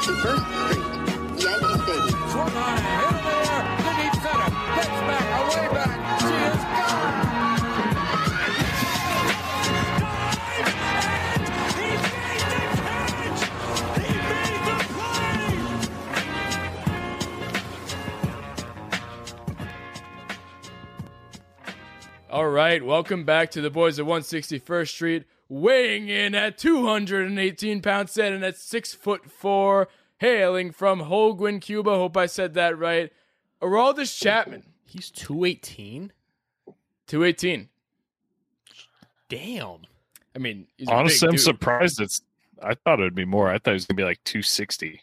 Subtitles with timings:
[0.00, 0.80] 161st Street,
[1.44, 2.30] Yankee Stadium.
[2.30, 4.48] Swung on a hit in the air to deep center.
[4.76, 5.92] Gets back, away back.
[6.20, 7.30] She is gone.
[22.30, 28.12] All right, welcome back to the boys at 161st Street, weighing in at 218 pounds,
[28.12, 29.88] standing at six foot four,
[30.20, 31.90] hailing from Holguin, Cuba.
[31.90, 33.12] Hope I said that right.
[33.60, 36.12] Aroldis Chapman, He's 218?
[37.06, 37.68] 218.
[39.28, 39.78] Damn.
[40.34, 41.40] I mean, he's a Honestly, big I'm dude.
[41.40, 42.22] surprised it's.
[42.62, 43.48] I thought it would be more.
[43.48, 45.00] I thought it was gonna be like 260.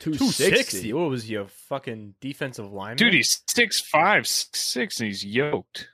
[0.00, 0.92] 260?
[0.92, 2.96] What was he, a fucking defensive lineman?
[2.96, 5.88] Dude, he's six five, six six, and he's yoked.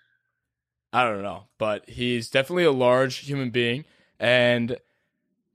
[0.93, 3.85] I don't know, but he's definitely a large human being
[4.21, 4.77] and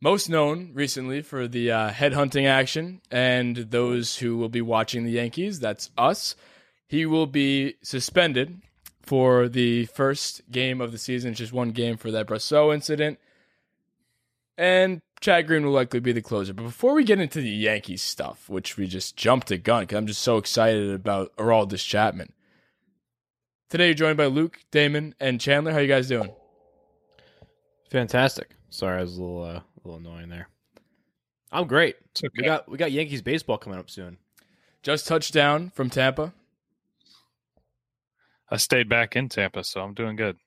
[0.02, 3.02] most known recently for the uh, headhunting action.
[3.12, 6.36] And those who will be watching the Yankees, that's us.
[6.88, 8.62] He will be suspended
[9.02, 13.20] for the first game of the season, just one game for that Brosseau incident.
[14.58, 16.54] And Chad Green will likely be the closer.
[16.54, 19.98] But before we get into the Yankees stuff, which we just jumped a gun, because
[19.98, 22.34] I'm just so excited about Aroldis Chapman.
[23.70, 25.72] Today you're joined by Luke, Damon, and Chandler.
[25.72, 26.32] How you guys doing?
[27.90, 28.52] Fantastic.
[28.70, 30.50] Sorry, I was a little, uh, a little annoying there.
[31.52, 31.96] I'm great.
[32.18, 32.30] Okay.
[32.38, 34.18] We got we got Yankees baseball coming up soon.
[34.84, 36.34] Just touched down from Tampa.
[38.50, 40.38] I stayed back in Tampa, so I'm doing good.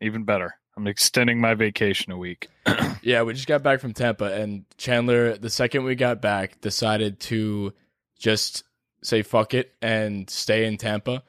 [0.00, 0.54] Even better.
[0.76, 2.48] I'm extending my vacation a week.
[3.02, 7.20] Yeah, we just got back from Tampa, and Chandler, the second we got back, decided
[7.20, 7.74] to
[8.18, 8.64] just
[9.02, 11.22] say fuck it and stay in Tampa.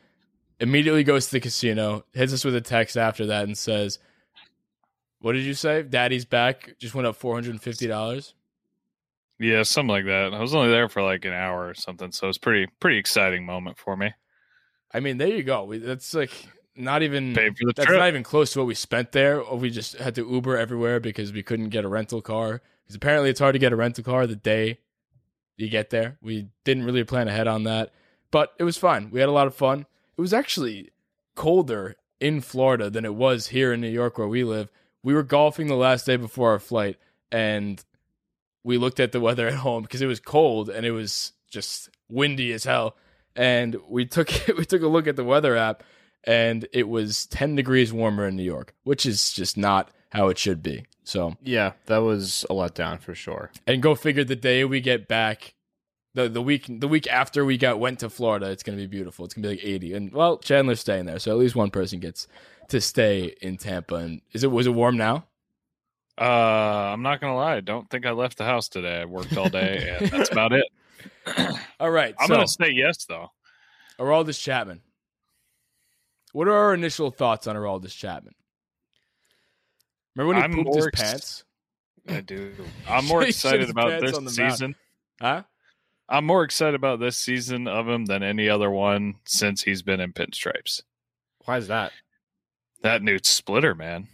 [0.62, 4.00] Immediately goes to the casino, hits us with a text after that, and says,
[5.20, 5.84] "What did you say?
[5.84, 6.76] Daddy's back.
[6.80, 8.34] Just went up four hundred and fifty dollars."
[9.40, 10.34] Yeah, something like that.
[10.34, 13.46] I was only there for like an hour or something, so it's pretty pretty exciting
[13.46, 14.14] moment for me.
[14.94, 15.66] I mean, there you go.
[15.66, 16.32] We, that's like
[16.76, 18.00] not even that's trip.
[18.00, 19.42] not even close to what we spent there.
[19.42, 22.62] Oh, we just had to Uber everywhere because we couldn't get a rental car.
[22.84, 24.80] Because apparently it's hard to get a rental car the day
[25.58, 26.18] you get there.
[26.22, 27.92] We didn't really plan ahead on that,
[28.32, 29.10] but it was fun.
[29.12, 29.86] We had a lot of fun.
[30.18, 30.92] It was actually
[31.36, 34.72] colder in Florida than it was here in New York where we live.
[35.06, 36.98] We were golfing the last day before our flight,
[37.32, 37.82] and
[38.64, 41.90] we looked at the weather at home because it was cold and it was just
[42.10, 42.96] windy as hell.
[43.36, 45.84] And we took we took a look at the weather app,
[46.24, 50.40] and it was ten degrees warmer in New York, which is just not how it
[50.40, 50.86] should be.
[51.04, 53.52] So, Yeah, that was a letdown for sure.
[53.68, 55.54] and go figure the day we get back,
[56.16, 59.24] the the week the week after we got went to Florida, it's gonna be beautiful.
[59.26, 62.00] It's gonna be like eighty, and well, Chandler's staying there, so at least one person
[62.00, 62.28] gets
[62.70, 63.96] to stay in Tampa.
[63.96, 65.26] And is it was it warm now?
[66.20, 66.24] Uh,
[66.94, 67.56] I'm not gonna lie.
[67.56, 69.02] I don't think I left the house today.
[69.02, 70.66] I worked all day, and that's about it.
[71.80, 73.32] All right, I'm so gonna say yes though.
[74.00, 74.82] Aroldis Chapman.
[76.32, 78.34] What are our initial thoughts on Aroldis Chapman?
[80.16, 81.44] Remember when he I'm pooped his ex- pants?
[82.08, 82.54] I do.
[82.90, 84.76] I'm more excited about this season.
[85.22, 85.44] Huh?
[86.08, 90.00] I'm more excited about this season of him than any other one since he's been
[90.00, 90.84] in pinstripes.
[91.46, 91.92] Why is that?
[92.86, 94.08] That new splitter, man.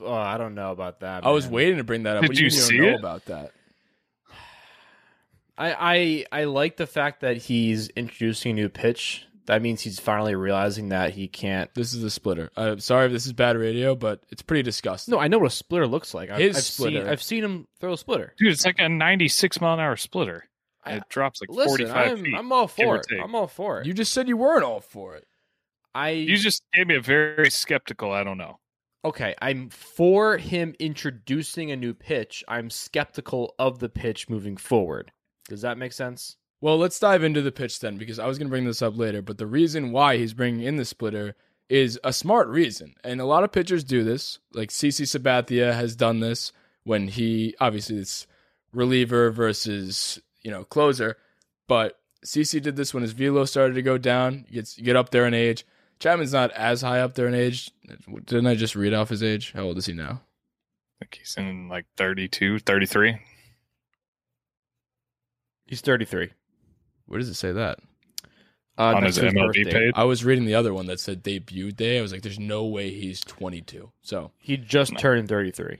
[0.00, 1.26] Oh, I don't know about that.
[1.26, 2.22] I was waiting to bring that up.
[2.22, 2.98] Did what do you, you see don't know it?
[2.98, 3.52] about that?
[5.58, 9.26] I, I I like the fact that he's introducing a new pitch.
[9.44, 11.72] That means he's finally realizing that he can't.
[11.74, 12.50] This is the splitter.
[12.56, 15.12] Uh, sorry if this is bad radio, but it's pretty disgusting.
[15.12, 16.30] No, I know what a splitter looks like.
[16.30, 17.00] I've, His I've splitter.
[17.00, 18.32] Seen, I've seen him throw a splitter.
[18.38, 20.44] Dude, it's like a 96 mile an hour splitter.
[20.84, 22.34] I- It drops like Listen, 45 I'm, feet.
[22.38, 23.06] I'm all for it.
[23.10, 23.20] take.
[23.22, 23.86] I'm all for it.
[23.86, 25.26] You just said you weren't all for it.
[25.94, 28.12] I You just gave me a very skeptical.
[28.12, 28.58] I don't know.
[29.04, 29.34] okay.
[29.40, 32.44] I'm for him introducing a new pitch.
[32.48, 35.12] I'm skeptical of the pitch moving forward.
[35.48, 36.36] Does that make sense?
[36.60, 38.96] Well, let's dive into the pitch then, because I was going to bring this up
[38.96, 39.22] later.
[39.22, 41.34] But the reason why he's bringing in the splitter
[41.70, 44.40] is a smart reason, and a lot of pitchers do this.
[44.52, 46.52] Like CC Sabathia has done this
[46.84, 48.26] when he obviously it's
[48.72, 51.16] reliever versus you know closer,
[51.66, 54.44] but CC did this when his velo started to go down.
[54.48, 55.64] You get, you get up there in age.
[56.00, 57.70] Chapman's not as high up there in age.
[58.24, 59.52] Didn't I just read off his age?
[59.52, 60.22] How old is he now?
[60.22, 63.18] I think he's in like 32, 33.
[65.66, 66.30] He's 33.
[67.06, 67.78] Where does it say that?
[68.78, 69.72] Uh, on his MLB birthday.
[69.72, 69.92] page.
[69.94, 71.98] I was reading the other one that said debut day.
[71.98, 73.92] I was like, there's no way he's 22.
[74.00, 75.78] So He just turned 33.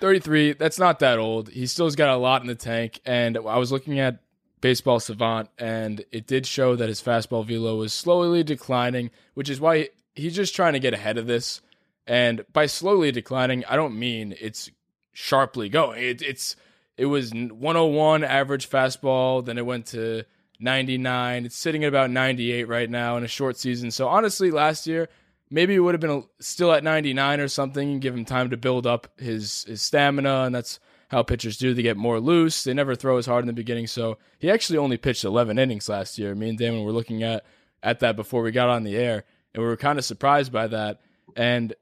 [0.00, 1.48] 33, that's not that old.
[1.50, 3.00] He still's got a lot in the tank.
[3.04, 4.20] And I was looking at
[4.60, 9.60] Baseball Savant, and it did show that his fastball velo was slowly declining, which is
[9.60, 11.60] why he's just trying to get ahead of this.
[12.06, 14.70] And by slowly declining, I don't mean it's
[15.12, 16.02] sharply going.
[16.02, 16.56] It, it's
[16.96, 20.24] it was 101 average fastball, then it went to
[20.58, 21.46] 99.
[21.46, 23.90] It's sitting at about 98 right now in a short season.
[23.90, 25.08] So honestly, last year
[25.50, 28.56] maybe it would have been still at 99 or something and give him time to
[28.56, 30.78] build up his his stamina and that's
[31.10, 31.74] how pitchers do.
[31.74, 32.64] They get more loose.
[32.64, 33.86] They never throw as hard in the beginning.
[33.86, 36.34] So he actually only pitched 11 innings last year.
[36.34, 37.44] Me and damon were looking at
[37.82, 39.24] at that before we got on the air
[39.54, 41.00] and we were kind of surprised by that.
[41.36, 41.74] And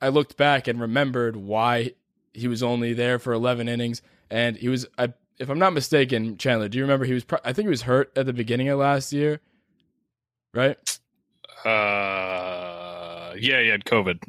[0.00, 1.92] i looked back and remembered why
[2.34, 4.02] he was only there for 11 innings.
[4.30, 7.38] And he was I, if i'm not mistaken chandler do you remember he was pro-
[7.44, 9.40] i think he was hurt at the beginning of last year
[10.54, 10.76] right?
[11.64, 14.22] Uh, yeah, he had COVID.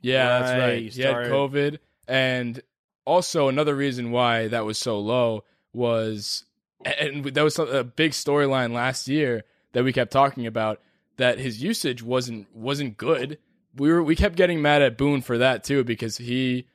[0.00, 0.82] Yeah, that's Right, right.
[0.82, 2.60] you He had COVID, and
[3.08, 6.44] also another reason why that was so low was,
[6.84, 10.80] and that was a big storyline last year that we kept talking about
[11.16, 13.38] that his usage wasn't wasn't good.
[13.74, 16.68] We were we kept getting mad at Boone for that too because he.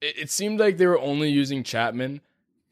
[0.00, 2.22] It, it seemed like they were only using Chapman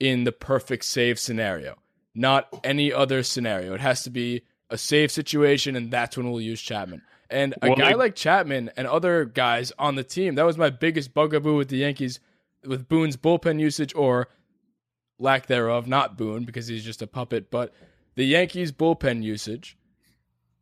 [0.01, 1.77] in the perfect save scenario,
[2.15, 3.75] not any other scenario.
[3.75, 7.03] It has to be a save situation, and that's when we'll use Chapman.
[7.35, 10.57] And a Well, guy they- like Chapman and other guys on the team, that was
[10.57, 12.21] my biggest bugaboo with the Yankees,
[12.65, 14.29] with Boone's bullpen usage or
[15.19, 15.87] lack thereof.
[15.89, 17.73] Not Boone because he's just a puppet, but
[18.15, 19.77] the Yankees bullpen usage.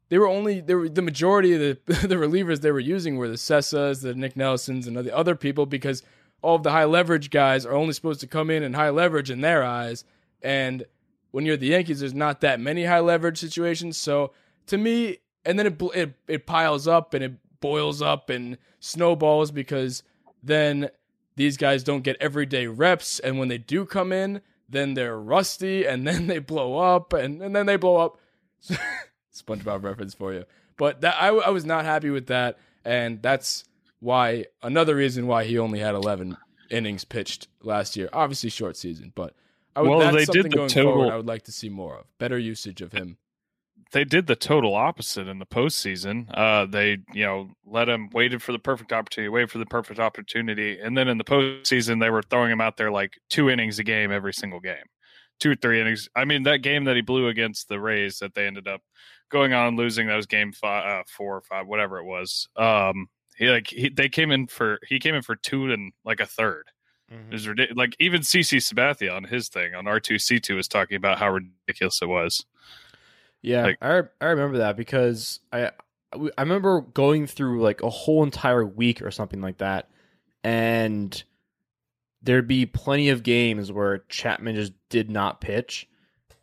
[0.09, 3.29] They were only they were the majority of the the relievers they were using were
[3.29, 6.03] the Cessas, the Nick Nelsons, and the other people because
[6.43, 9.31] all of the high leverage guys are only supposed to come in and high leverage
[9.31, 10.05] in their eyes.
[10.43, 10.85] And
[11.31, 13.97] when you're the Yankees, there's not that many high leverage situations.
[13.97, 14.33] So
[14.67, 19.51] to me, and then it it it piles up and it boils up and snowballs
[19.51, 20.03] because
[20.43, 20.91] then
[21.37, 25.87] these guys don't get everyday reps, and when they do come in, then they're rusty,
[25.87, 28.19] and then they blow up, and, and then they blow up.
[29.35, 30.45] SpongeBob reference for you,
[30.77, 33.65] but that I, I was not happy with that, and that's
[34.01, 36.37] why another reason why he only had 11
[36.71, 38.09] innings pitched last year.
[38.13, 39.35] Obviously, short season, but
[39.75, 41.13] I would, Well, that's they did something the going total- forward.
[41.13, 43.17] I would like to see more of better usage of him.
[43.93, 46.27] They did the total opposite in the postseason.
[46.33, 50.01] Uh, they, you know, let him waited for the perfect opportunity, waited for the perfect
[50.01, 53.79] opportunity, and then in the postseason they were throwing him out there like two innings
[53.79, 54.85] a game every single game,
[55.41, 56.09] two or three innings.
[56.17, 58.81] I mean, that game that he blew against the Rays that they ended up
[59.31, 62.49] going on losing, that was game five, uh, four or five, whatever it was.
[62.57, 66.21] Um, he like he, they came in for he came in for two and like
[66.21, 66.65] a third.
[67.13, 67.29] Mm-hmm.
[67.29, 67.77] It was ridiculous.
[67.77, 71.19] Like even CC Sabathia on his thing on R two C two was talking about
[71.19, 72.45] how ridiculous it was.
[73.43, 75.71] Yeah, Like- I I remember that because I
[76.15, 79.91] I remember going through like a whole entire week or something like that,
[80.45, 81.23] and
[82.23, 85.89] there'd be plenty of games where Chapman just did not pitch,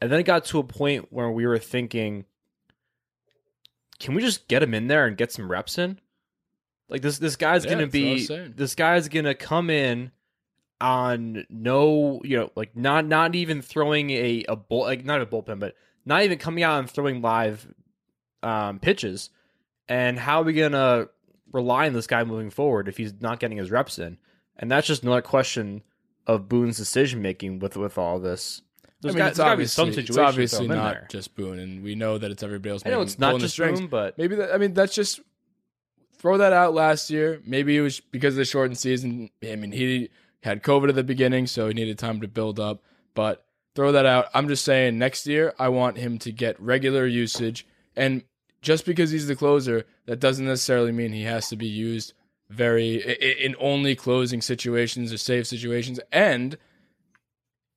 [0.02, 2.26] and then it got to a point where we were thinking,
[4.00, 6.00] can we just get him in there and get some reps in?
[6.90, 9.70] Like this this guy's Yeah, gonna that's what I was be this guy's gonna come
[9.70, 10.12] in
[10.82, 15.26] on no you know like not not even throwing a a bull like not a
[15.26, 15.76] bullpen but
[16.10, 17.66] not even coming out and throwing live
[18.44, 19.30] um, pitches.
[19.88, 21.08] And how are we gonna
[21.52, 24.18] rely on this guy moving forward if he's not getting his reps in?
[24.58, 25.84] And that's just another question
[26.28, 28.62] of Boone's decision making with with all this.
[29.02, 30.72] There's I mean, got, it's there's gotta be some obviously, situation it's obviously throw him
[30.72, 31.08] in not there.
[31.10, 32.84] just Boone, and we know that it's everybody else.
[32.86, 33.58] I know making- it's not just.
[33.58, 34.54] Boone, but Maybe that.
[34.54, 35.22] I mean, that's just
[36.18, 37.42] throw that out last year.
[37.46, 39.30] Maybe it was because of the shortened season.
[39.44, 40.10] I mean, he
[40.44, 42.84] had COVID at the beginning, so he needed time to build up.
[43.16, 43.46] But
[43.76, 44.28] throw that out.
[44.34, 48.24] I'm just saying, next year I want him to get regular usage, and
[48.62, 52.14] just because he's the closer, that doesn't necessarily mean he has to be used
[52.50, 56.00] very in only closing situations or save situations.
[56.12, 56.58] And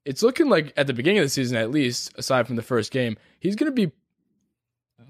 [0.05, 2.91] it's looking like at the beginning of the season, at least, aside from the first
[2.91, 3.93] game, he's going to be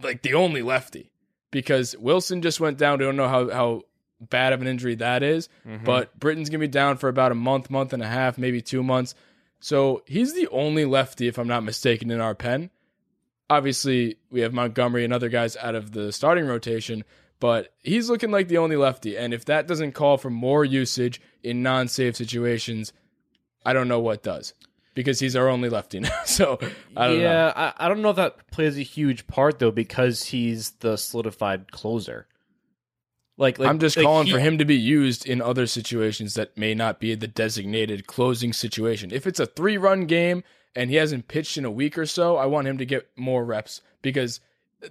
[0.03, 1.11] like the only lefty
[1.51, 2.99] because Wilson just went down.
[2.99, 3.83] We don't know how, how
[4.21, 5.85] bad of an injury that is, Mm-hmm.
[5.85, 8.61] but Britton's going to be down for about a month, month and a half, maybe
[8.61, 9.15] two months.
[9.63, 12.71] So he's the only lefty, if I'm not mistaken, in our pen.
[13.49, 17.05] Obviously, we have Montgomery and other guys out of the starting rotation,
[17.39, 19.17] but he's looking like the only lefty.
[19.17, 22.93] And if that doesn't call for more usage in non save situations,
[23.65, 24.53] I don't know what does.
[24.95, 26.23] because he's our only lefty now.
[26.25, 26.59] So
[26.97, 27.23] I don't know.
[27.23, 30.97] yeah, I, I don't know if that plays a huge part though because he's the
[30.97, 32.27] solidified closer.
[33.39, 36.35] Like, like I'm just like, calling he- for him to be used in other situations
[36.35, 39.11] that may not be the designated closing situation.
[39.13, 40.45] If it's a three run game
[40.77, 43.45] and he hasn't pitched in a week or so, I want him to get more
[43.45, 44.41] reps because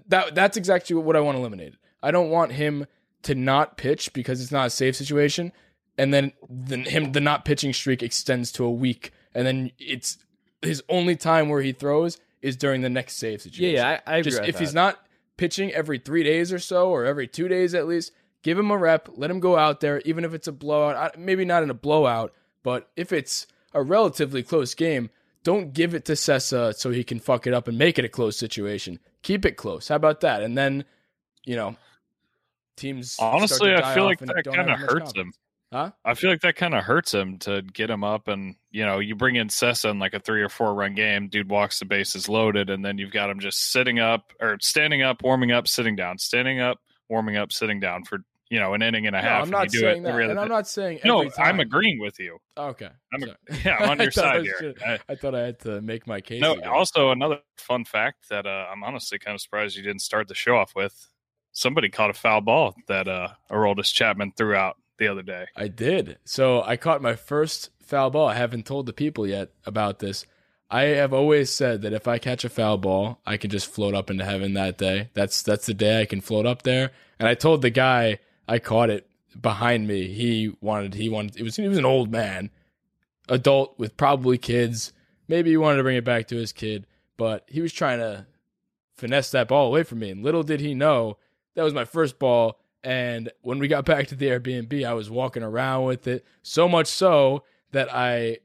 [0.07, 1.77] that that's exactly what I want eliminated.
[2.01, 2.87] I don't want him
[3.23, 5.51] to not pitch because it's not a safe situation,
[5.97, 10.17] and then the, him the not pitching streak extends to a week, and then it's
[10.61, 13.75] his only time where he throws is during the next save situation.
[13.75, 14.31] yeah, I, I agree.
[14.31, 14.99] Just if he's not
[15.37, 18.11] pitching every three days or so, or every two days at least,
[18.43, 19.09] give him a rep.
[19.15, 21.17] Let him go out there, even if it's a blowout.
[21.17, 22.33] Maybe not in a blowout,
[22.63, 25.09] but if it's a relatively close game,
[25.43, 28.09] don't give it to Cessa so he can fuck it up and make it a
[28.09, 28.99] close situation.
[29.23, 29.87] Keep it close.
[29.87, 30.43] How about that?
[30.43, 30.85] And then,
[31.45, 31.75] you know,
[32.77, 33.17] teams.
[33.19, 35.33] Honestly, I feel like that kind of hurts him.
[35.71, 35.91] Huh?
[36.03, 38.99] I feel like that kind of hurts him to get him up, and you know,
[38.99, 41.29] you bring in Cessa in like a three or four run game.
[41.29, 45.01] Dude walks the bases loaded, and then you've got him just sitting up or standing
[45.01, 48.19] up, warming up, sitting down, standing up, warming up, sitting down for
[48.51, 49.43] you know an inning and a No, half.
[49.43, 51.45] I'm not you do it saying that, and I'm not saying No, time.
[51.47, 52.37] I'm agreeing with you.
[52.57, 52.89] Okay.
[53.13, 54.55] I'm a- yeah, I'm on your thought I side here.
[54.59, 56.41] should- I- I thought I had to make my case.
[56.41, 56.67] No, again.
[56.67, 60.35] also another fun fact that uh, I'm honestly kind of surprised you didn't start the
[60.35, 61.07] show off with.
[61.53, 65.45] Somebody caught a foul ball that uh, Aroldis Chapman threw out the other day.
[65.55, 66.17] I did.
[66.25, 68.27] So I caught my first foul ball.
[68.27, 70.25] I haven't told the people yet about this.
[70.69, 73.93] I have always said that if I catch a foul ball, I can just float
[73.93, 75.09] up into heaven that day.
[75.13, 76.91] That's that's the day I can float up there.
[77.19, 78.19] And I told the guy
[78.51, 79.07] I caught it
[79.39, 80.09] behind me.
[80.09, 82.49] He wanted he wanted it was he was an old man,
[83.29, 84.91] adult with probably kids.
[85.29, 88.25] Maybe he wanted to bring it back to his kid, but he was trying to
[88.93, 90.09] finesse that ball away from me.
[90.09, 91.17] And little did he know
[91.55, 92.59] that was my first ball.
[92.83, 96.67] And when we got back to the Airbnb, I was walking around with it so
[96.67, 98.39] much so that I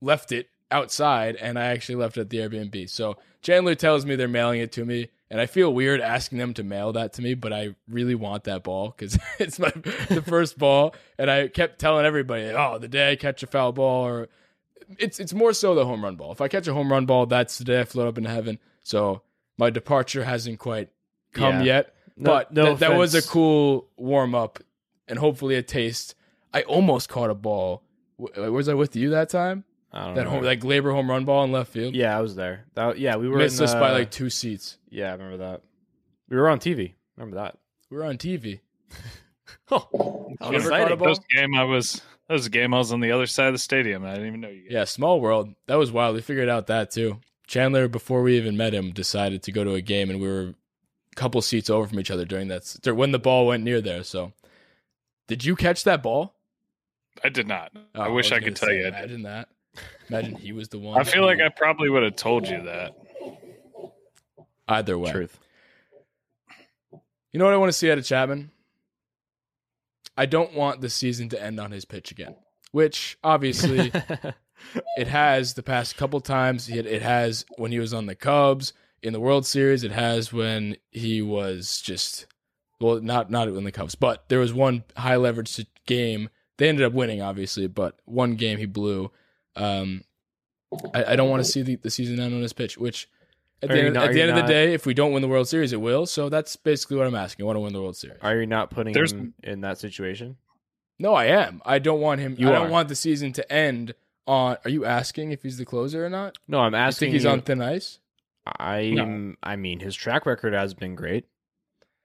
[0.00, 2.88] left it outside and I actually left it at the Airbnb.
[2.88, 5.08] So Chandler tells me they're mailing it to me.
[5.28, 8.44] And I feel weird asking them to mail that to me, but I really want
[8.44, 9.70] that ball because it's my
[10.08, 10.94] the first ball.
[11.18, 14.28] And I kept telling everybody, "Oh, the day I catch a foul ball, or
[14.98, 16.30] it's it's more so the home run ball.
[16.30, 18.58] If I catch a home run ball, that's the day I float up into heaven.
[18.84, 19.22] So
[19.58, 20.90] my departure hasn't quite
[21.32, 21.62] come Yeah.
[21.64, 24.60] yet, No- but no th- that was a cool warm up
[25.08, 26.14] and hopefully a taste.
[26.54, 27.82] I almost caught a ball.
[28.18, 29.64] W- Was I with you that time?
[29.92, 30.30] I don't That know.
[30.30, 31.94] home, that Gleyber home run ball in left field.
[31.94, 32.64] yeah, I was there.
[32.74, 34.78] That, yeah, we were missed in, us by uh, like two seats.
[34.90, 35.62] Yeah, I remember that.
[36.28, 36.94] We were on TV.
[37.16, 37.56] Remember that?
[37.90, 38.60] We were on TV.
[39.70, 39.88] Oh,
[40.30, 40.78] You how ever exciting.
[40.86, 41.06] caught a ball?
[41.06, 42.02] That was the game I was.
[42.28, 44.04] That was the game I was on the other side of the stadium.
[44.04, 44.62] I didn't even know you.
[44.62, 44.72] Guys.
[44.72, 45.54] Yeah, small world.
[45.66, 46.14] That was wild.
[46.14, 47.18] We figured out that too.
[47.48, 50.40] Chandler, before we even met him, decided to go to a game, and we were
[50.50, 54.02] a couple seats over from each other during that when the ball went near there.
[54.04, 54.32] So,
[55.28, 56.34] did you catch that ball?
[57.24, 57.72] I did not.
[57.94, 58.86] Oh, I wish was I, could tell say, you.
[58.86, 58.98] I did.
[58.98, 59.48] Imagine that.
[60.08, 61.00] Imagine he was the one.
[61.00, 62.94] I feel like I probably would have told you that.
[64.68, 65.10] either way.
[65.10, 65.38] Truth.
[67.32, 68.50] You know what I want to see out of Chapman?
[70.16, 72.34] I don't want the season to end on his pitch again,
[72.72, 73.92] which obviously
[74.96, 76.68] it has the past couple times.
[76.68, 79.84] It, it has when he was on the Cubs in the World Series.
[79.84, 82.26] It has when he was just
[82.80, 86.30] well, not not in the Cubs, but there was one high leverage game.
[86.58, 89.10] They ended up winning, obviously, but one game he blew.
[89.56, 90.02] Um,
[90.94, 93.08] I, I don't want to see the, the season end on his pitch, which
[93.62, 95.12] at the, end, not- at the you end of the not- day, if we don't
[95.12, 96.06] win the World Series, it will.
[96.06, 97.44] So that's basically what I'm asking.
[97.44, 98.18] I want to win the World Series.
[98.22, 100.36] Are you not putting There's- him in that situation?
[100.98, 101.60] No, I am.
[101.64, 102.36] I don't want him.
[102.38, 102.70] You I don't are.
[102.70, 103.94] want the season to end
[104.26, 104.56] on.
[104.64, 106.38] Are you asking if he's the closer or not?
[106.48, 107.06] No, I'm I asking.
[107.08, 107.98] think he's you- on thin ice.
[108.58, 109.36] I'm.
[109.42, 111.26] I mean, his track record has been great.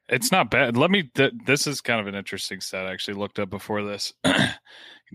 [0.10, 0.75] It's not bad.
[0.75, 1.03] Let me.
[1.03, 2.86] Th- this is kind of an interesting stat.
[2.86, 4.13] I actually looked up before this.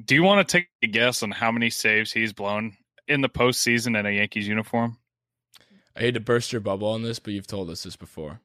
[0.05, 2.77] Do you want to take a guess on how many saves he's blown
[3.09, 4.99] in the postseason in a Yankees uniform?
[5.97, 8.41] I hate to burst your bubble on this, but you've told us this before.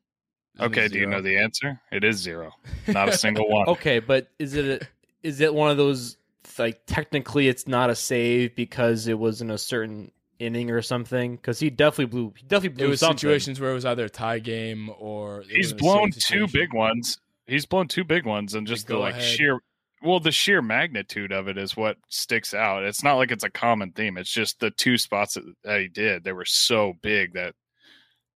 [0.55, 0.87] Isn't it Okay.
[0.87, 1.81] Do you know the answer?
[1.91, 2.53] It is zero.
[2.87, 3.67] Not a single one.
[3.69, 4.87] Okay, but is it a,
[5.27, 6.17] is it one of those
[6.57, 11.35] like technically it's not a save because it was in a certain inning or something?
[11.35, 12.33] Because he definitely blew.
[12.37, 13.17] He definitely blew It was something.
[13.17, 17.19] situations where it was either a tie game or He's blown two big ones.
[17.47, 19.23] He's blown two big ones, and just the go like ahead.
[19.23, 19.59] sheer.
[20.03, 22.83] Well, the sheer magnitude of it is what sticks out.
[22.83, 24.17] It's not like it's a common theme.
[24.17, 26.23] It's just the two spots that, that he did.
[26.23, 27.53] They were so big that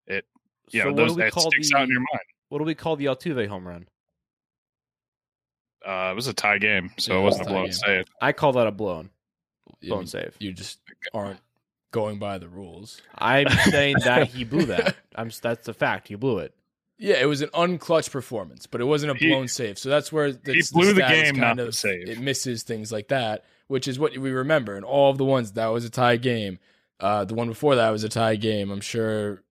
[0.08, 0.26] it,
[0.72, 2.22] you So know, those do we that sticks the- out in your mind.
[2.50, 3.88] What do we call the Altuve home run?
[5.86, 7.66] Uh, it was a tie game, so Yeah, it it was wasn't a a blown
[7.66, 7.74] game.
[7.74, 8.06] save.
[8.22, 9.10] I call that a blown
[9.82, 10.36] blown mean, save.
[10.40, 10.80] You just
[11.14, 11.40] aren't
[11.92, 13.02] going by the rules.
[13.18, 14.96] I'm saying that he blew that.
[15.16, 15.30] I'm.
[15.42, 16.08] That's a fact.
[16.08, 16.54] He blew it.
[17.04, 19.78] Yeah, it was an unclutch performance, but it wasn't a He- blown save.
[19.78, 22.08] So that's where the, he blew the stat is game, kind not the of, save.
[22.10, 23.44] It misses things like that.
[23.68, 24.76] which is what we remember.
[24.76, 26.60] And all of the ones that was a tie game.
[27.00, 28.72] Uh, the one before that was a tie game.
[28.72, 29.42] I'm sure.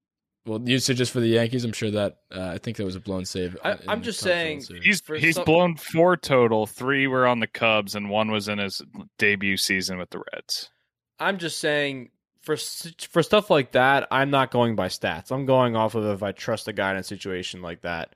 [0.47, 1.65] Well, usage just for the Yankees.
[1.65, 3.57] I'm sure that uh, I think that was a blown save.
[3.65, 6.67] I, I'm just saying- He's he's some- blown four total.
[6.67, 8.81] Three were on the Cubs, and one was in his
[9.19, 10.71] debut season with the Reds.
[11.19, 12.11] I'm just saying
[12.43, 15.31] for for stuff like that, I'm not going by stats.
[15.31, 18.15] I'm going off of if I trust a guy in a situation like that.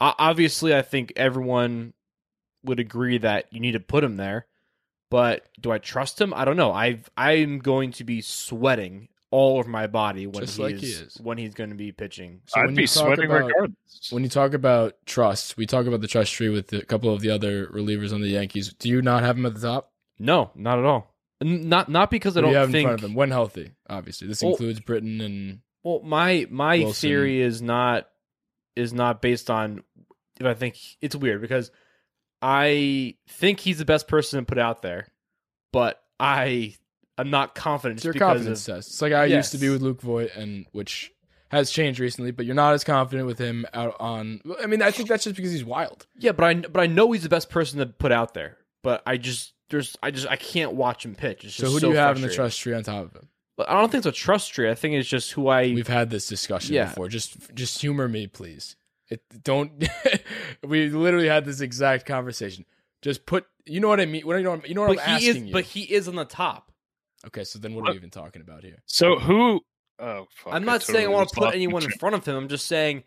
[0.00, 1.92] O- obviously, I think everyone
[2.64, 4.46] would agree that you need to put him there.
[5.10, 6.32] But do I trust him?
[6.34, 6.72] I don't know.
[6.72, 10.86] I I'm going to be sweating all over my body when Just he's like he
[10.90, 11.16] is.
[11.22, 12.40] when he's going to be pitching.
[12.46, 13.76] So I'd when be you sweating about- regardless.
[14.10, 17.20] When you talk about trust, we talk about the trust tree with a couple of
[17.20, 18.72] the other relievers on the Yankees.
[18.72, 19.92] Do you not have him at the top?
[20.18, 21.09] No, not at all.
[21.42, 23.72] Not not because I do don't have think in front of him when healthy.
[23.88, 27.08] Obviously, this Well- includes Britton and Well, my my Wilson.
[27.08, 28.08] theory is not
[28.76, 29.82] is not based on
[30.38, 31.70] if I think it's weird because
[32.42, 35.08] I think he's the best person to put out there,
[35.72, 36.74] but I
[37.18, 38.88] I'm not confident it's your confidence of, test.
[38.90, 41.10] It's like I used to be with Luke Voit, and which
[41.50, 42.30] has changed recently.
[42.30, 44.40] But you're not as confident with him out on.
[44.62, 46.06] I mean, I think that's just because he's wild.
[46.18, 49.02] yeah, but I but I know he's the best person to put out there, but
[49.06, 51.44] I just there's I just I can't watch him pitch.
[51.44, 53.28] It's So just who do you have in the trust tree on top of him?
[53.56, 54.70] But I don't think it's a trust tree.
[54.70, 56.86] I think it's just who I We've had this discussion Yeah.
[56.86, 57.08] before.
[57.08, 58.76] Just just humor me, please.
[59.08, 59.88] It don't.
[60.66, 62.64] we literally had this exact conversation.
[63.02, 63.46] Just put.
[63.66, 64.22] You know what I mean.
[64.26, 64.60] What you know.
[64.64, 65.52] You know what but I'm he asking is you.
[65.52, 66.70] but he is on the top.
[67.26, 68.82] okay, so then what are we even talking about here?
[68.86, 69.60] So who?
[69.98, 72.34] Oh, fuck, I'm I not saying I want to put anyone in front of him.
[72.36, 73.04] I'm just saying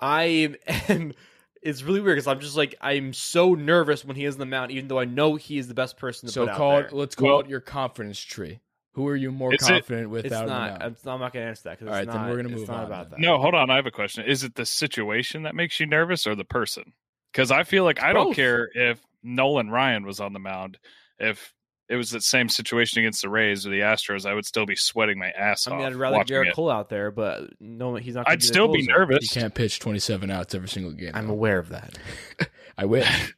[0.00, 0.56] I
[0.88, 1.12] am.
[1.62, 4.46] It's really weird because I'm just like I'm so nervous when he is on the
[4.46, 6.78] mound, even though I know he is the best person to So put call out
[6.86, 6.90] it.
[6.90, 6.98] there.
[6.98, 8.60] Let's call Well- it your confidence tree.
[8.94, 10.46] Who are you more Is it- confident with It's not.
[10.48, 10.82] the I'm, mound?
[10.82, 13.10] I'm not going to answer that because All right, then we're gonna move on about
[13.10, 13.20] then.
[13.22, 13.26] that.
[13.26, 13.70] No, hold on.
[13.70, 14.26] I have a question.
[14.26, 16.92] Is it the situation that makes you nervous or the person?
[17.32, 20.78] Because I feel like I don't care if Nolan Ryan was on the mound.
[21.18, 21.54] If
[21.92, 24.74] it was the same situation against the Rays or the Astros, I would still be
[24.76, 25.86] sweating my ass I mean, off.
[25.88, 26.54] I'd rather watching Garrett it.
[26.54, 28.28] Cole out there, but no, he's not.
[28.28, 29.30] I'd be still be nervous.
[29.32, 31.12] He can't pitch 27 outs every single game.
[31.14, 31.34] I'm though.
[31.34, 31.98] aware of that.
[32.78, 33.34] I wish,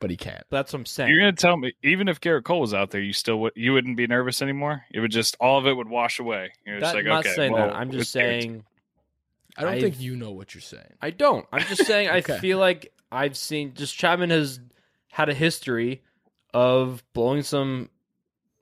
[0.00, 0.42] but he can't.
[0.50, 1.10] That's what I'm saying.
[1.10, 3.72] You're gonna tell me even if Gerrit Cole was out there, you still would you
[3.72, 4.84] wouldn't be nervous anymore.
[4.92, 6.50] It would just all of it would wash away.
[6.66, 7.76] You're just That- like, I'm not okay, saying well, that.
[7.76, 8.42] I'm just cares?
[8.42, 8.64] saying
[9.56, 10.94] I don't I've- think you know what you're saying.
[11.00, 11.46] I don't.
[11.52, 14.58] I'm just saying I feel like I've seen just Chapman has
[15.12, 16.02] had a history
[16.54, 17.90] of blowing some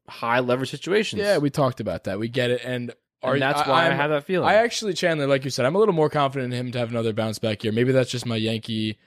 [0.08, 1.20] high leverage situations.
[1.20, 2.18] Yeah, we talked about that.
[2.18, 4.48] We get it, and, are, and that's why I, I'm- have that feeling.
[4.48, 6.90] I actually, Chandler, like you said, I'm a little more confident in him to have
[6.90, 7.72] another bounce back year.
[7.72, 8.98] Maybe that's just my Yankee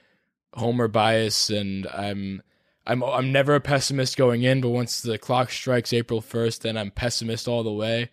[0.54, 2.42] homer bias, and I'm
[2.86, 6.78] I'm I'm never a pessimist going in, but once the clock strikes April 1st, then
[6.78, 8.10] I'm pessimist all the way.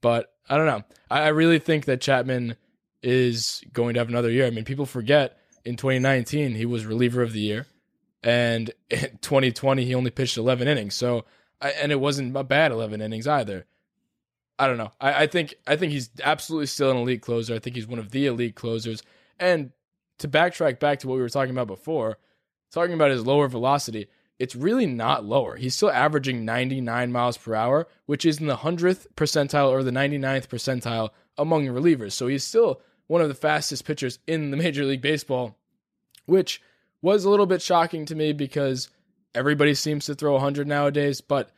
[0.00, 0.82] But I don't know.
[1.10, 2.56] I, I really think that Chapman
[3.02, 4.46] is going to have another year.
[4.46, 7.66] I mean, people forget in 2019 he was reliever of the year,
[8.22, 10.94] and in 2020 he only pitched 11 innings.
[10.94, 11.24] So,
[11.60, 13.66] and it wasn't a bad 11 innings either.
[14.58, 14.92] I don't know.
[15.00, 17.54] I, I think I think he's absolutely still an elite closer.
[17.54, 19.02] I think he's one of the elite closers.
[19.38, 19.72] And
[20.18, 22.18] to backtrack back to what we were talking about before,
[22.70, 25.56] talking about his lower velocity, it's really not lower.
[25.56, 29.90] He's still averaging 99 miles per hour, which is in the 100th percentile or the
[29.90, 32.12] 99th percentile among relievers.
[32.12, 35.56] So he's still one of the fastest pitchers in the Major League Baseball,
[36.26, 36.62] which
[37.02, 38.88] was a little bit shocking to me because
[39.34, 41.50] everybody seems to throw 100 nowadays, but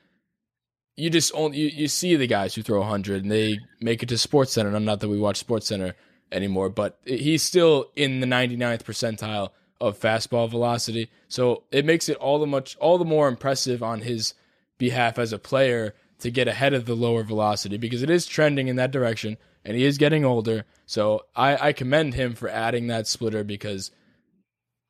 [0.96, 4.08] you just only you, you see the guys who throw 100 and they make it
[4.10, 4.78] to Sports Center.
[4.78, 5.94] Not that we watch Sports Center
[6.30, 9.50] anymore, but he's still in the 99th percentile
[9.80, 11.10] of fastball velocity.
[11.28, 14.34] So it makes it all the much all the more impressive on his
[14.78, 18.68] behalf as a player to get ahead of the lower velocity because it is trending
[18.68, 20.64] in that direction and he is getting older.
[20.86, 23.90] So I, I commend him for adding that splitter because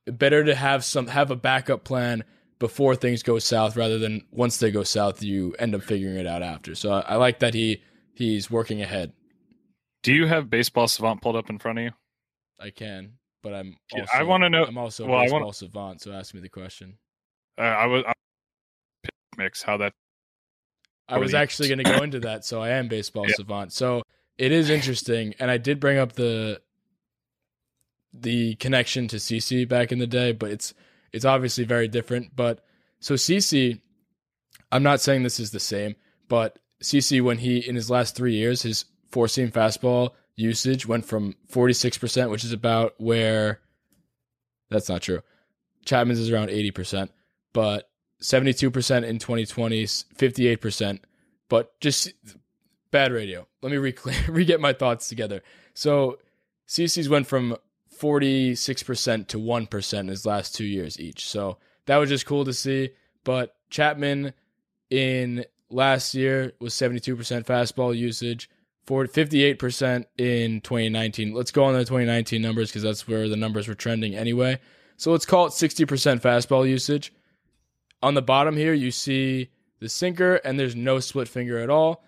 [0.06, 2.24] better to have some have a backup plan
[2.58, 6.26] before things go south rather than once they go south you end up figuring it
[6.26, 6.74] out after.
[6.74, 7.82] So I, I like that he
[8.14, 9.12] he's working ahead.
[10.02, 11.90] Do you have baseball savant pulled up in front of you?
[12.60, 16.00] I can, but I'm Yeah, I wanna know- I'm also well, I baseball wanna- savant,
[16.02, 16.98] so ask me the question.
[17.58, 18.12] Uh, I was I,
[19.36, 19.92] mix how that
[21.08, 23.34] I was actually going to go into that, so I am baseball Yeah.
[23.34, 23.72] savant.
[23.72, 24.02] So
[24.38, 26.60] it is interesting, and I did bring up the
[28.12, 30.74] the connection to CC back in the day, but it's
[31.12, 32.34] it's obviously very different.
[32.34, 32.64] But
[33.00, 33.80] so CC,
[34.70, 35.96] I'm not saying this is the same,
[36.28, 41.04] but CC when he in his last three years, his four seam fastball usage went
[41.04, 43.60] from 46 percent, which is about where
[44.70, 45.22] that's not true.
[45.84, 47.10] Chapman's is around 80 percent,
[47.52, 47.88] but
[48.22, 51.00] 72% in 2020, 58%.
[51.48, 52.12] But just
[52.90, 53.46] bad radio.
[53.60, 53.94] Let me re
[54.28, 55.42] re get my thoughts together.
[55.74, 56.18] So
[56.68, 57.56] CC's went from
[58.02, 61.28] 46% to 1% in his last two years each.
[61.28, 62.90] So that was just cool to see.
[63.22, 64.32] But Chapman,
[64.90, 68.50] in last year was 72% fastball usage,
[68.84, 71.32] for 58% in 2019.
[71.32, 74.58] Let's go on the 2019 numbers because that's where the numbers were trending anyway.
[74.96, 75.86] So let's call it 60%
[76.20, 77.12] fastball usage.
[78.02, 82.04] On the bottom here, you see the sinker, and there's no split finger at all.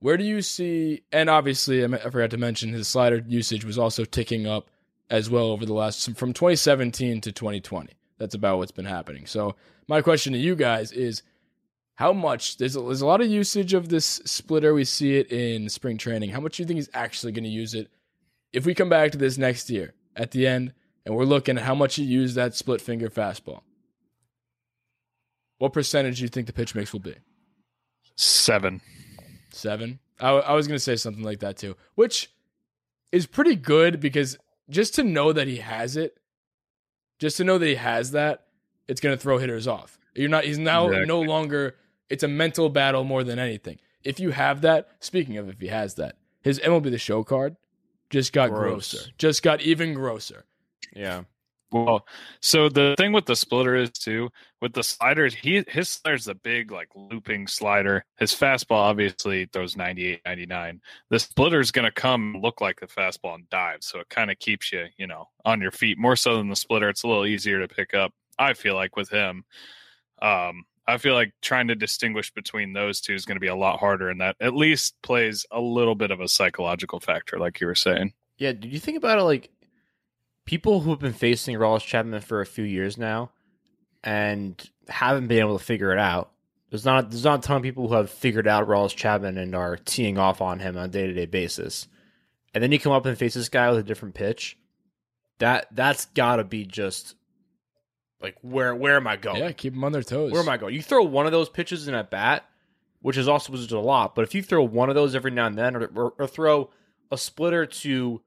[0.00, 4.04] Where do you see, and obviously, I forgot to mention his slider usage was also
[4.04, 4.68] ticking up
[5.10, 7.92] as well over the last, from 2017 to 2020.
[8.18, 9.26] That's about what's been happening.
[9.26, 9.56] So,
[9.88, 11.22] my question to you guys is
[11.96, 14.74] how much there's a, there's a lot of usage of this splitter.
[14.74, 16.30] We see it in spring training.
[16.30, 17.88] How much do you think he's actually going to use it?
[18.52, 20.72] If we come back to this next year at the end
[21.04, 23.60] and we're looking at how much he used that split finger fastball,
[25.58, 27.14] what percentage do you think the pitch mix will be?
[28.16, 28.80] Seven.
[29.50, 29.98] Seven.
[30.20, 32.30] I, I was going to say something like that too, which
[33.12, 34.38] is pretty good because
[34.70, 36.18] just to know that he has it,
[37.18, 38.44] just to know that he has that,
[38.88, 39.98] it's going to throw hitters off.
[40.14, 40.44] You're not.
[40.44, 41.06] He's now Exactly.
[41.06, 41.76] no longer.
[42.08, 43.78] It's a mental battle more than anything.
[44.04, 47.56] If you have that, speaking of if he has that, his MLB the Show card
[48.10, 48.92] just got Gross.
[48.92, 49.10] grosser.
[49.18, 50.44] Just got even grosser.
[50.94, 51.24] Yeah.
[51.84, 52.06] Well,
[52.40, 55.34] so the thing with the splitter is too with the sliders.
[55.34, 58.04] He his slider's a big like looping slider.
[58.18, 60.80] His fastball obviously throws 98, 99.
[61.10, 64.72] The splitter's to come look like the fastball and dive, so it kind of keeps
[64.72, 66.88] you you know on your feet more so than the splitter.
[66.88, 68.12] It's a little easier to pick up.
[68.38, 69.44] I feel like with him,
[70.20, 73.56] um, I feel like trying to distinguish between those two is going to be a
[73.56, 77.60] lot harder, and that at least plays a little bit of a psychological factor, like
[77.60, 78.12] you were saying.
[78.38, 78.52] Yeah.
[78.52, 79.22] Did you think about it?
[79.22, 79.50] Like
[80.46, 83.30] people who have been facing Aroldis Chapman for a few years now
[84.02, 86.30] and haven't been able to figure it out.
[86.70, 89.54] There's not there's not a ton of people who have figured out Aroldis Chapman and
[89.54, 91.86] are teeing off on him on a day to day basis.
[92.54, 94.56] And then you come up and face this guy with a different pitch.
[95.38, 97.14] That that's gotta be just
[98.22, 99.42] like where where am I going?
[99.42, 100.32] Yeah, keep them on their toes.
[100.32, 100.74] Where am I going?
[100.74, 102.44] You throw one of those pitches in at bat,
[103.00, 104.14] which is also just a lot.
[104.14, 106.70] But if you throw one of those every now and then, or, or, or throw
[107.12, 108.22] a splitter to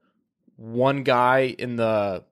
[0.60, 2.22] one guy in the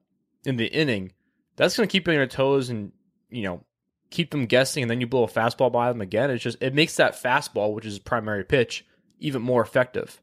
[0.45, 1.11] in the inning,
[1.55, 2.91] that's going to keep you on your toes and
[3.29, 3.63] you know
[4.11, 4.83] keep them guessing.
[4.83, 6.29] And then you blow a fastball by them again.
[6.29, 8.85] It's just it makes that fastball, which is his primary pitch,
[9.19, 10.21] even more effective.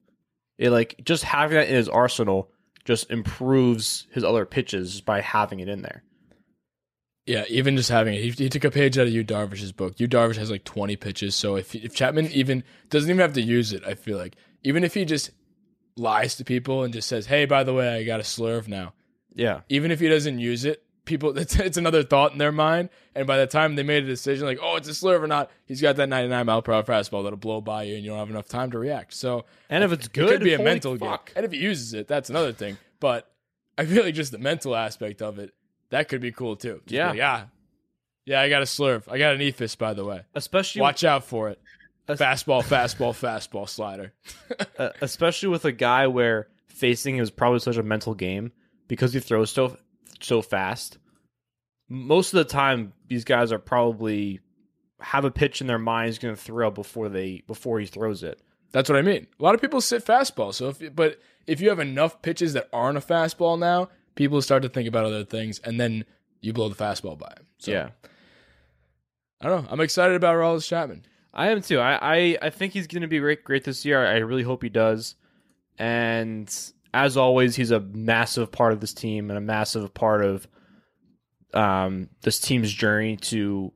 [0.57, 2.51] It like just having that in his arsenal
[2.85, 6.05] just improves his other pitches by having it in there.
[7.27, 8.23] Yeah, even just having it.
[8.23, 9.99] He, he took a page out of Yu Darvish's book.
[9.99, 11.35] Yu Darvish has like 20 pitches.
[11.35, 14.85] So if, if Chapman even doesn't even have to use it, I feel like, even
[14.85, 15.33] if he just
[15.96, 18.92] lies to people and just says, hey, by the way, I got a slurve now,
[19.35, 19.61] Yeah.
[19.68, 22.90] even if he doesn't use it, people, it's, it's another thought in their mind.
[23.14, 25.50] And by the time they made a decision, like, oh, it's a slurve or not,
[25.64, 28.18] he's got that 99 mile per hour fastball that'll blow by you and you don't
[28.18, 29.14] have enough time to react.
[29.14, 31.26] So And if it's good, it could be a mental fuck.
[31.26, 31.32] game.
[31.37, 32.76] And if he uses it, that's another thing.
[33.00, 33.30] But
[33.78, 35.54] I feel like just the mental aspect of it,
[35.90, 36.82] that could be cool too.
[36.87, 37.09] Just Yeah.
[37.09, 37.44] like, yeah.
[38.26, 39.04] Yeah, I got a slurve.
[39.09, 40.22] I got an eephus, by the way.
[40.35, 41.61] especially Watch out for it.
[42.09, 44.12] Fastball, fastball, fastball, slider.
[44.79, 48.53] uh, especially with a guy where facing is probably such a mental game
[48.87, 49.77] because he throws so
[50.21, 50.99] so fast.
[51.88, 54.40] Most of the time, these guys are probably
[55.01, 58.23] have a pitch in their mind he's going to throw before they before he throws
[58.23, 58.40] it.
[58.73, 59.27] That's what I mean.
[59.38, 60.55] A lot of people sit fastball.
[60.55, 64.62] So if but if you have enough pitches that aren't a fastball now, people start
[64.62, 66.05] to think about other things, and then
[66.40, 67.47] you blow the fastball by him.
[67.59, 67.90] So, yeah,
[69.40, 69.69] I don't know.
[69.71, 71.05] I'm excited about Aroldis Chapman.
[71.37, 71.79] I am too.
[71.79, 74.05] I I, I think he's going to be great great this year.
[74.05, 75.14] I really hope he does.
[75.79, 76.53] And
[76.94, 80.49] as always, he's a massive part of this team and a massive part of
[81.53, 83.70] um, this team's journey to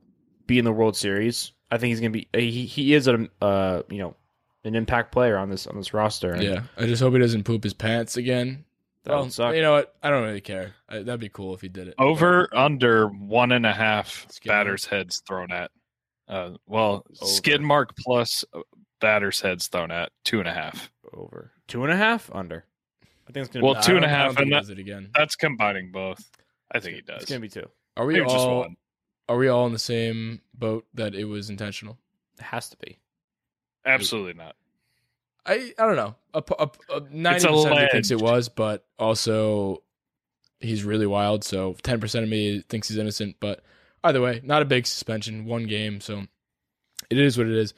[0.47, 1.51] be in the World Series.
[1.69, 2.27] I think he's going to be.
[2.33, 4.15] He he is a uh, you know
[4.63, 6.31] an impact player on this on this roster.
[6.31, 8.65] and Yeah, I just hope he doesn't poop his pants again.
[9.03, 9.55] that well, would suck.
[9.55, 9.95] you know what?
[10.01, 10.73] I don't really care.
[10.89, 11.95] I, that'd be cool if he did it.
[11.99, 15.69] Over under one and a half Skid batters heads thrown at.
[16.31, 17.31] Uh, well, Over.
[17.31, 18.61] skid mark plus uh,
[19.01, 20.89] batters heads thrown at two and a half.
[21.13, 22.65] over two and a half under.
[23.27, 23.79] I think it's going to Well, be.
[23.79, 25.09] I two and don't- a I half, don't think and he that- does it again.
[25.15, 26.23] That's combining both.
[26.71, 27.21] I think he does.
[27.23, 27.69] It's going to be two.
[27.97, 28.59] Are we Maybe just all?
[28.61, 28.77] one.
[29.27, 31.97] Are we all in the same boat that it was intentional?
[32.39, 32.97] It has to be.
[33.85, 34.55] Absolutely not.
[35.45, 36.15] I I don't know.
[36.33, 39.83] A- a- a- Ninety percent of me thinks it was, but also
[40.59, 41.43] he's really wild.
[41.43, 43.35] So ten percent of me thinks he's innocent.
[43.39, 43.63] But
[44.03, 46.01] either way, not a big suspension, one game.
[46.01, 46.23] So
[47.09, 47.73] it is what it is.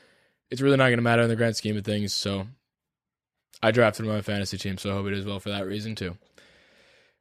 [0.49, 2.13] It's really not going to matter in the grand scheme of things.
[2.13, 2.47] So
[3.61, 6.17] I drafted my fantasy team, so I hope it is well for that reason too.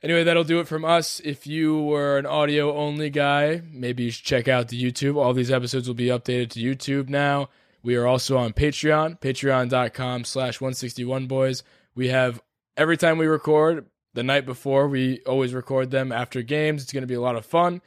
[0.03, 1.21] Anyway, that'll do it from us.
[1.21, 5.17] If you were an audio only guy, maybe you should check out the YouTube.
[5.17, 7.49] All these episodes will be updated to YouTube now.
[7.85, 11.62] We are also on Patreon, patreon.com slash 161boys.
[11.95, 12.43] We have,
[12.77, 16.83] every time we record, the night before, we always record them after games.
[16.83, 17.81] It's going to be a lot of fun.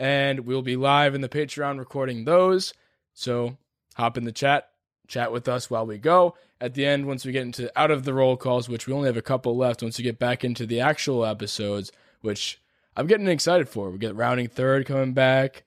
[0.00, 2.72] And we'll be live in the Patreon recording those.
[3.12, 3.58] So
[3.96, 4.70] hop in the chat,
[5.06, 6.36] chat with us while we go.
[6.58, 9.08] At the end, once we get into out of the roll calls, which we only
[9.08, 12.58] have a couple left, once we get back into the actual episodes, which
[12.96, 13.90] I'm getting excited for.
[13.90, 15.64] We get rounding third coming back.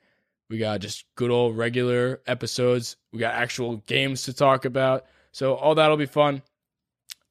[0.50, 2.96] We got just good old regular episodes.
[3.12, 5.06] We got actual games to talk about.
[5.32, 6.42] So all that'll be fun.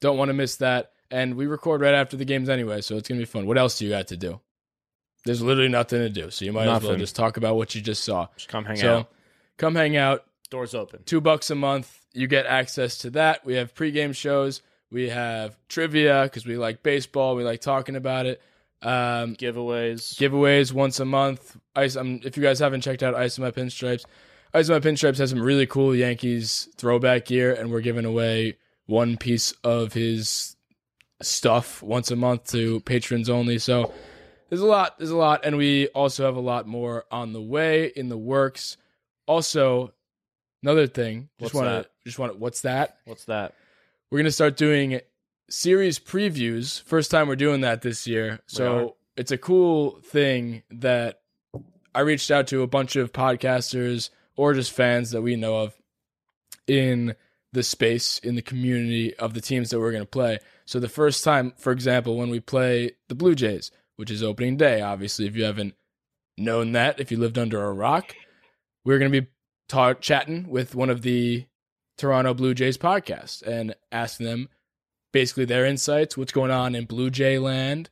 [0.01, 0.93] Don't want to miss that.
[1.11, 3.47] And we record right after the games anyway, so it's gonna be fun.
[3.47, 4.41] What else do you got to do?
[5.25, 7.81] There's literally nothing to do, so you might as well just talk about what you
[7.81, 8.27] just saw.
[8.37, 9.13] Just come hang so out.
[9.57, 10.25] come hang out.
[10.51, 11.03] Doors open.
[11.05, 12.05] Two bucks a month.
[12.13, 13.45] You get access to that.
[13.45, 14.63] We have pregame shows.
[14.91, 17.37] We have trivia because we like baseball.
[17.37, 18.43] We like talking about it.
[18.83, 20.15] Um, Giveaways.
[20.19, 21.57] giveaways once a month.
[21.77, 21.97] Ice.
[21.97, 24.05] Um, if you guys haven't checked out Ice of My Pinstripes,
[24.53, 28.57] Ice of My Pinstripes has some really cool Yankees throwback gear, and we're giving away
[28.87, 30.57] one piece of his
[31.23, 33.59] stuff once a month to patrons only.
[33.59, 33.95] So
[34.53, 34.99] there's a lot.
[34.99, 38.19] There's a lot, and we also have a lot more on the way in the
[38.19, 38.77] works.
[39.27, 39.95] Also,
[40.63, 41.31] another thing.
[41.41, 41.89] Just want to.
[42.05, 42.39] Just want to.
[42.39, 42.99] What's that?
[43.07, 43.55] What's that?
[44.11, 45.01] We're gonna start doing
[45.49, 46.83] series previews.
[46.83, 48.41] First time we're doing that this year.
[48.47, 51.21] So it's a cool thing that
[51.95, 55.75] I reached out to a bunch of podcasters or just fans that we know of
[56.67, 57.15] in
[57.55, 60.41] the space in the community of the teams that we're going to play.
[60.67, 64.57] So the first time, for example, when we play the Blue Jays, which is opening
[64.57, 65.75] day, obviously, if you haven't
[66.39, 68.15] known that, if you lived under a rock,
[68.85, 69.29] we're going to be
[69.69, 71.47] ta- chatting with one of the
[71.99, 74.49] Toronto Blue Jays podcasts and asking them
[75.13, 77.91] basically their insights, what's going on in Blue Jay land,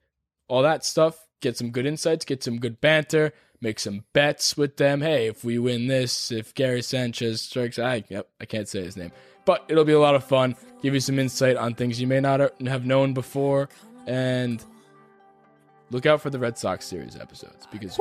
[0.48, 1.26] all that stuff.
[1.42, 5.00] Get some good insights, get some good banter, make some bets with them.
[5.00, 8.96] Hey, if we win this, if Gary Sanchez strikes, I yep, I can't say his
[8.96, 9.12] name,
[9.46, 10.56] but it'll be a lot of fun.
[10.82, 13.68] Give you some insight on things you may not have known before,
[14.06, 14.62] and
[15.90, 17.96] look out for the Red Sox series episodes because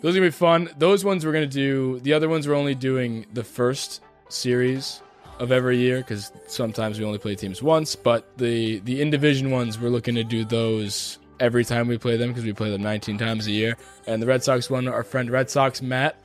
[0.00, 0.70] those are gonna be fun.
[0.78, 1.98] Those ones we're gonna do.
[2.00, 5.02] The other ones we're only doing the first series
[5.38, 7.96] of every year because sometimes we only play teams once.
[7.96, 12.16] But the the in division ones we're looking to do those every time we play
[12.16, 13.76] them because we play them 19 times a year.
[14.06, 16.16] And the Red Sox one, our friend Red Sox Matt,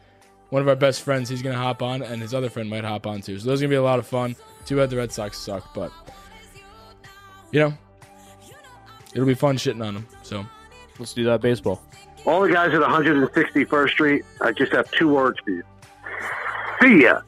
[0.50, 3.08] one of our best friends, he's gonna hop on, and his other friend might hop
[3.08, 3.40] on too.
[3.40, 4.36] So those are gonna be a lot of fun.
[4.66, 5.92] Too bad the Red Sox suck, but
[7.52, 7.74] you know,
[9.14, 10.08] it'll be fun shitting on them.
[10.22, 10.46] So
[11.00, 11.82] Let's do that baseball.
[12.26, 15.64] All the guys at 161st Street, I just have two words for you.
[16.82, 17.22] See ya.